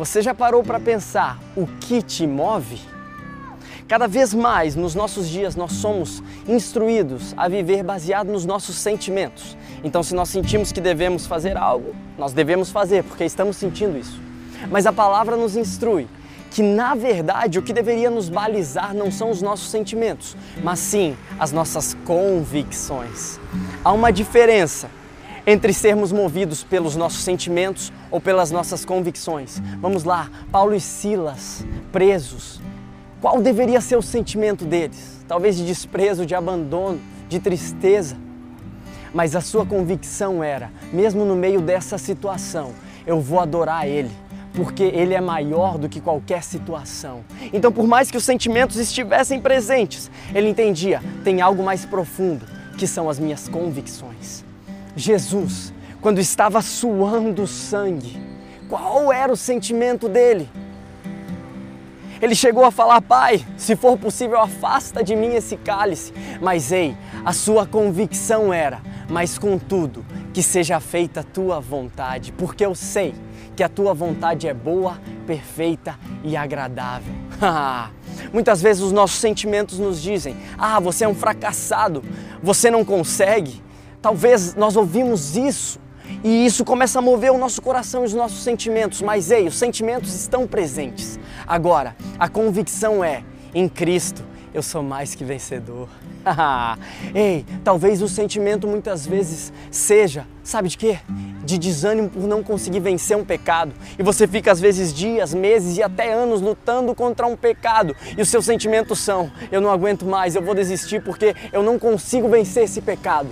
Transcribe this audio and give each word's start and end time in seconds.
Você 0.00 0.22
já 0.22 0.34
parou 0.34 0.62
para 0.62 0.80
pensar 0.80 1.38
o 1.54 1.66
que 1.66 2.00
te 2.00 2.26
move? 2.26 2.80
Cada 3.86 4.08
vez 4.08 4.32
mais 4.32 4.74
nos 4.74 4.94
nossos 4.94 5.28
dias 5.28 5.54
nós 5.54 5.72
somos 5.72 6.22
instruídos 6.48 7.34
a 7.36 7.50
viver 7.50 7.82
baseado 7.82 8.32
nos 8.32 8.46
nossos 8.46 8.76
sentimentos. 8.76 9.58
Então, 9.84 10.02
se 10.02 10.14
nós 10.14 10.30
sentimos 10.30 10.72
que 10.72 10.80
devemos 10.80 11.26
fazer 11.26 11.54
algo, 11.54 11.94
nós 12.16 12.32
devemos 12.32 12.70
fazer 12.70 13.04
porque 13.04 13.24
estamos 13.24 13.58
sentindo 13.58 13.98
isso. 13.98 14.18
Mas 14.70 14.86
a 14.86 14.92
palavra 14.92 15.36
nos 15.36 15.54
instrui 15.54 16.08
que, 16.50 16.62
na 16.62 16.94
verdade, 16.94 17.58
o 17.58 17.62
que 17.62 17.74
deveria 17.74 18.08
nos 18.08 18.30
balizar 18.30 18.94
não 18.94 19.10
são 19.10 19.28
os 19.28 19.42
nossos 19.42 19.68
sentimentos, 19.68 20.34
mas 20.64 20.78
sim 20.78 21.14
as 21.38 21.52
nossas 21.52 21.92
convicções. 22.06 23.38
Há 23.84 23.92
uma 23.92 24.10
diferença 24.10 24.88
entre 25.46 25.72
sermos 25.72 26.12
movidos 26.12 26.62
pelos 26.62 26.96
nossos 26.96 27.22
sentimentos 27.22 27.92
ou 28.10 28.20
pelas 28.20 28.50
nossas 28.50 28.84
convicções. 28.84 29.60
Vamos 29.80 30.04
lá, 30.04 30.30
Paulo 30.50 30.74
e 30.74 30.80
Silas, 30.80 31.64
presos. 31.92 32.60
Qual 33.20 33.40
deveria 33.40 33.80
ser 33.80 33.96
o 33.96 34.02
sentimento 34.02 34.64
deles? 34.64 35.24
Talvez 35.28 35.56
de 35.56 35.66
desprezo, 35.66 36.24
de 36.24 36.34
abandono, 36.34 37.00
de 37.28 37.38
tristeza. 37.38 38.16
Mas 39.12 39.34
a 39.34 39.40
sua 39.40 39.66
convicção 39.66 40.42
era, 40.42 40.70
mesmo 40.92 41.24
no 41.24 41.34
meio 41.34 41.60
dessa 41.60 41.98
situação, 41.98 42.72
eu 43.06 43.20
vou 43.20 43.40
adorar 43.40 43.86
Ele, 43.86 44.10
porque 44.54 44.84
Ele 44.84 45.14
é 45.14 45.20
maior 45.20 45.76
do 45.78 45.88
que 45.88 46.00
qualquer 46.00 46.42
situação. 46.42 47.24
Então, 47.52 47.72
por 47.72 47.86
mais 47.86 48.10
que 48.10 48.16
os 48.16 48.24
sentimentos 48.24 48.76
estivessem 48.76 49.40
presentes, 49.40 50.10
ele 50.34 50.48
entendia: 50.48 51.02
tem 51.24 51.40
algo 51.40 51.62
mais 51.62 51.84
profundo, 51.84 52.46
que 52.78 52.86
são 52.86 53.10
as 53.10 53.18
minhas 53.18 53.48
convicções. 53.48 54.44
Jesus, 54.96 55.72
quando 56.00 56.18
estava 56.18 56.60
suando 56.62 57.46
sangue, 57.46 58.20
qual 58.68 59.12
era 59.12 59.32
o 59.32 59.36
sentimento 59.36 60.08
dele? 60.08 60.48
Ele 62.20 62.34
chegou 62.34 62.64
a 62.64 62.70
falar: 62.70 63.00
Pai, 63.00 63.44
se 63.56 63.74
for 63.74 63.96
possível, 63.98 64.38
afasta 64.38 65.02
de 65.02 65.16
mim 65.16 65.34
esse 65.34 65.56
cálice. 65.56 66.12
Mas 66.40 66.70
ei, 66.70 66.96
a 67.24 67.32
sua 67.32 67.66
convicção 67.66 68.52
era: 68.52 68.80
Mas 69.08 69.38
contudo, 69.38 70.04
que 70.32 70.42
seja 70.42 70.78
feita 70.80 71.20
a 71.20 71.24
tua 71.24 71.60
vontade, 71.60 72.32
porque 72.32 72.64
eu 72.64 72.74
sei 72.74 73.14
que 73.56 73.62
a 73.62 73.68
tua 73.68 73.92
vontade 73.92 74.46
é 74.46 74.54
boa, 74.54 74.98
perfeita 75.26 75.98
e 76.22 76.36
agradável. 76.36 77.12
Muitas 78.32 78.60
vezes 78.62 78.82
os 78.82 78.92
nossos 78.92 79.18
sentimentos 79.18 79.78
nos 79.78 80.02
dizem: 80.02 80.36
Ah, 80.58 80.78
você 80.78 81.04
é 81.04 81.08
um 81.08 81.14
fracassado, 81.14 82.04
você 82.42 82.70
não 82.70 82.84
consegue. 82.84 83.62
Talvez 84.02 84.54
nós 84.54 84.76
ouvimos 84.76 85.36
isso 85.36 85.78
e 86.24 86.44
isso 86.44 86.64
começa 86.64 86.98
a 86.98 87.02
mover 87.02 87.30
o 87.30 87.38
nosso 87.38 87.60
coração 87.62 88.02
e 88.02 88.06
os 88.06 88.14
nossos 88.14 88.42
sentimentos, 88.42 89.02
mas 89.02 89.30
ei, 89.30 89.46
os 89.46 89.58
sentimentos 89.58 90.14
estão 90.14 90.46
presentes. 90.46 91.18
Agora, 91.46 91.94
a 92.18 92.28
convicção 92.28 93.04
é: 93.04 93.22
em 93.54 93.68
Cristo 93.68 94.24
eu 94.52 94.62
sou 94.62 94.82
mais 94.82 95.14
que 95.14 95.24
vencedor. 95.24 95.88
ei, 97.14 97.44
talvez 97.62 98.02
o 98.02 98.08
sentimento 98.08 98.66
muitas 98.66 99.06
vezes 99.06 99.52
seja, 99.70 100.26
sabe 100.42 100.68
de 100.68 100.76
quê? 100.76 100.98
De 101.44 101.56
desânimo 101.56 102.10
por 102.10 102.26
não 102.26 102.42
conseguir 102.42 102.80
vencer 102.80 103.16
um 103.16 103.24
pecado. 103.24 103.72
E 103.98 104.02
você 104.02 104.26
fica 104.26 104.50
às 104.50 104.60
vezes 104.60 104.92
dias, 104.92 105.32
meses 105.32 105.78
e 105.78 105.82
até 105.82 106.12
anos 106.12 106.40
lutando 106.40 106.94
contra 106.94 107.26
um 107.26 107.36
pecado. 107.36 107.94
E 108.16 108.20
os 108.20 108.28
seus 108.28 108.44
sentimentos 108.44 108.98
são: 108.98 109.30
eu 109.52 109.60
não 109.60 109.70
aguento 109.70 110.04
mais, 110.04 110.34
eu 110.34 110.42
vou 110.42 110.54
desistir 110.54 111.02
porque 111.02 111.34
eu 111.52 111.62
não 111.62 111.78
consigo 111.78 112.28
vencer 112.28 112.64
esse 112.64 112.80
pecado. 112.80 113.28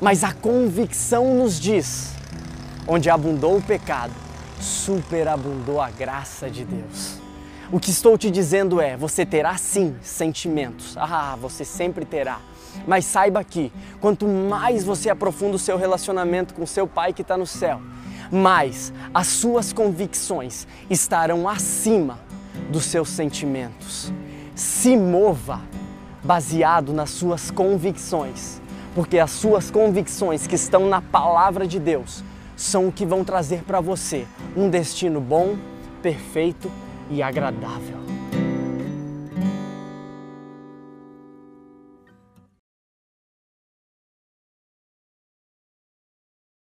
Mas 0.00 0.22
a 0.22 0.32
convicção 0.32 1.34
nos 1.34 1.58
diz: 1.58 2.12
onde 2.86 3.08
abundou 3.08 3.56
o 3.56 3.62
pecado, 3.62 4.12
superabundou 4.60 5.80
a 5.80 5.90
graça 5.90 6.50
de 6.50 6.64
Deus. 6.64 7.18
O 7.72 7.80
que 7.80 7.90
estou 7.90 8.16
te 8.16 8.30
dizendo 8.30 8.80
é: 8.80 8.96
você 8.96 9.24
terá 9.24 9.56
sim 9.56 9.96
sentimentos. 10.02 10.96
Ah, 10.96 11.36
você 11.40 11.64
sempre 11.64 12.04
terá. 12.04 12.40
Mas 12.86 13.06
saiba 13.06 13.42
que 13.42 13.72
quanto 14.00 14.28
mais 14.28 14.84
você 14.84 15.08
aprofunda 15.08 15.56
o 15.56 15.58
seu 15.58 15.78
relacionamento 15.78 16.54
com 16.54 16.66
seu 16.66 16.86
Pai 16.86 17.12
que 17.12 17.22
está 17.22 17.36
no 17.36 17.46
céu, 17.46 17.80
mais 18.30 18.92
as 19.14 19.28
suas 19.28 19.72
convicções 19.72 20.66
estarão 20.90 21.48
acima 21.48 22.18
dos 22.70 22.84
seus 22.84 23.08
sentimentos. 23.08 24.12
Se 24.54 24.94
mova 24.96 25.62
baseado 26.22 26.92
nas 26.92 27.10
suas 27.10 27.50
convicções 27.50 28.60
porque 28.96 29.18
as 29.18 29.30
suas 29.30 29.70
convicções 29.70 30.46
que 30.46 30.54
estão 30.54 30.88
na 30.88 31.02
palavra 31.02 31.66
de 31.66 31.78
Deus 31.78 32.24
são 32.56 32.88
o 32.88 32.92
que 32.92 33.04
vão 33.04 33.22
trazer 33.22 33.62
para 33.62 33.78
você 33.78 34.26
um 34.56 34.70
destino 34.70 35.20
bom, 35.20 35.54
perfeito 36.00 36.72
e 37.10 37.22
agradável. 37.22 38.15